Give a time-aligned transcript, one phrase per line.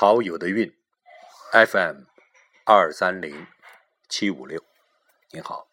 [0.00, 0.74] 陶友的韵
[1.52, 2.04] ，FM
[2.64, 3.46] 二三零
[4.08, 4.64] 七五六，
[5.30, 5.68] 您好，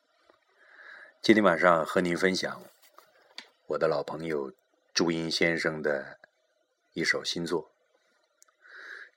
[1.21, 2.61] 今天晚上和您分享
[3.67, 4.51] 我的老朋友
[4.93, 6.19] 朱茵先生的
[6.91, 7.71] 一首新作，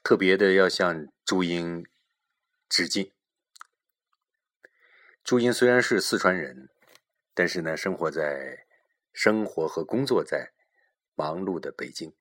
[0.05, 1.85] 特别的要向朱茵
[2.69, 3.11] 致敬。
[5.25, 6.69] 朱茵虽然是四川人，
[7.35, 8.65] 但是呢，生活在
[9.13, 10.53] 生活和工作在
[11.17, 12.15] 忙碌的北京。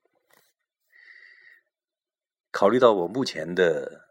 [2.59, 4.09] 考虑到我目前的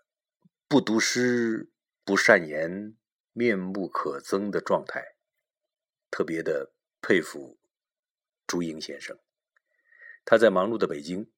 [0.68, 1.70] 不读诗、
[2.02, 2.96] 不善言、
[3.34, 5.16] 面目可憎的状态，
[6.10, 7.58] 特别的佩服
[8.46, 9.18] 朱英先生。
[10.24, 11.30] 他在忙碌的北京，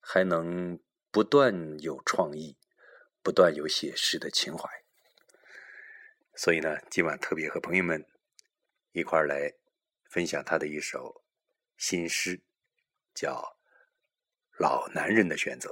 [0.00, 0.78] 还能
[1.10, 2.58] 不断有创意，
[3.22, 4.68] 不断有写诗的情怀。
[6.36, 8.04] 所以呢，今晚特别和朋友们
[8.92, 9.54] 一块儿来
[10.10, 11.24] 分享他的一首
[11.78, 12.42] 新诗，
[13.14, 13.56] 叫
[14.62, 15.70] 《老男人的选择》。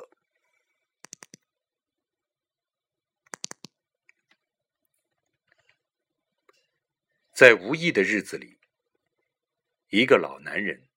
[7.37, 8.57] 在无意的日子里，
[9.91, 10.89] 一个老男人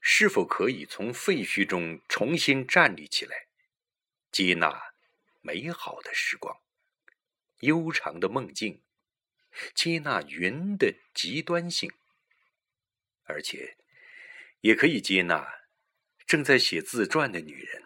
[0.00, 3.46] 是否可以从废墟中重新站立起来，
[4.32, 4.92] 接纳
[5.40, 6.58] 美好的时光、
[7.60, 8.82] 悠长的梦境，
[9.72, 11.92] 接纳云的极端性，
[13.22, 13.76] 而且
[14.62, 15.60] 也可以接纳
[16.26, 17.84] 正在写自传的女人，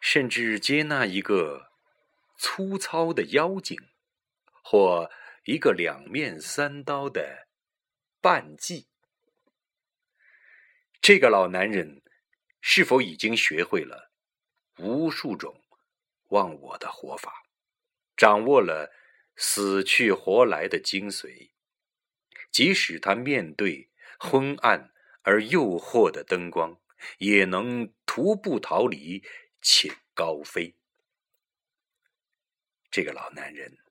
[0.00, 1.70] 甚至接纳一个
[2.36, 3.78] 粗糙的妖精，
[4.60, 5.08] 或。
[5.44, 7.48] 一个两面三刀的
[8.22, 8.88] 半季，
[11.02, 12.02] 这个老男人
[12.62, 14.10] 是否已经学会了
[14.78, 15.62] 无数种
[16.30, 17.42] 忘我的活法，
[18.16, 18.90] 掌握了
[19.36, 21.50] 死去活来的精髓？
[22.50, 26.80] 即使他面对昏暗而诱惑的灯光，
[27.18, 29.22] 也能徒步逃离
[29.60, 30.74] 且高飞。
[32.90, 33.83] 这个老男人。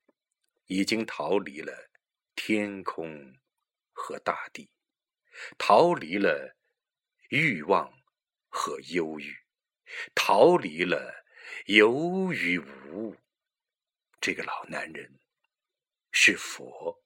[0.74, 1.92] 已经逃离了
[2.34, 3.38] 天空
[3.92, 4.72] 和大地，
[5.56, 6.58] 逃离了
[7.30, 7.94] 欲望
[8.50, 9.38] 和忧郁，
[10.16, 11.26] 逃离了
[11.68, 13.16] 有与无。
[14.20, 15.20] 这个老男人
[16.12, 17.04] 是佛，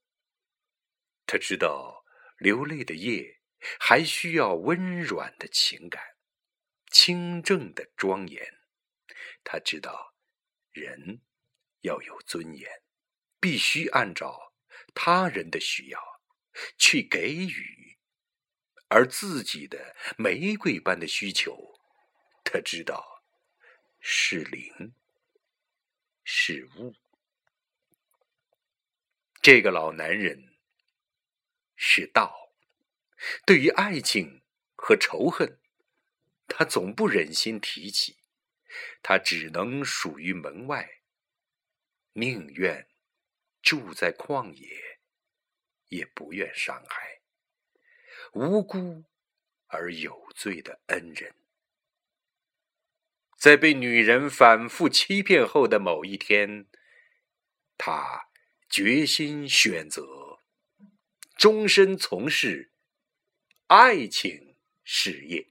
[1.25, 2.05] 他知道
[2.37, 3.41] 流泪的夜
[3.81, 6.01] 还需要温软的情感，
[6.89, 8.59] 清正的庄严。
[9.43, 10.15] 他知道
[10.71, 11.21] 人
[11.81, 12.86] 要有尊严。
[13.47, 14.51] 必须按照
[14.93, 16.21] 他人的需要
[16.77, 17.97] 去给予，
[18.89, 21.79] 而自己的玫瑰般的需求，
[22.43, 23.23] 他知道
[24.01, 24.93] 是灵
[26.25, 26.93] 是物。
[29.41, 30.57] 这个老男人
[31.77, 32.51] 是道，
[33.45, 34.43] 对于爱情
[34.75, 35.57] 和仇恨，
[36.49, 38.17] 他总不忍心提起，
[39.01, 40.99] 他只能属于门外，
[42.11, 42.85] 宁愿。
[43.67, 44.97] 住在旷野，
[45.89, 47.19] 也不愿伤害
[48.31, 49.03] 无辜
[49.65, 51.35] 而有罪的恩人。
[53.37, 56.69] 在被女人反复欺骗后的某一天，
[57.77, 58.29] 他
[58.69, 60.39] 决心选择
[61.35, 62.71] 终身从事
[63.65, 65.49] 爱情事业。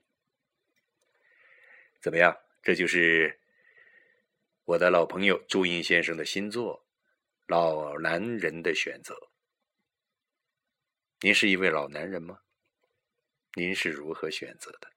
[2.01, 2.35] 怎么样？
[2.63, 3.43] 这就是
[4.65, 6.86] 我的老朋友朱茵先生的新作。
[7.47, 9.17] 老男人的选择。
[11.21, 12.41] 您是一位老男人吗？
[13.55, 14.93] 您是如何选择的？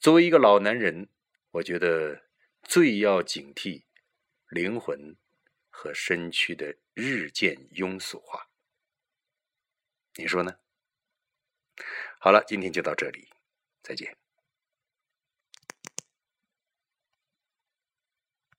[0.00, 1.10] 作为一个老男人，
[1.50, 2.26] 我觉得
[2.62, 3.84] 最要警惕
[4.48, 5.14] 灵魂
[5.68, 8.48] 和身躯的日渐庸俗化。
[10.14, 10.58] 你说呢？
[12.18, 13.28] 好了，今天就到这里，
[13.82, 14.16] 再见。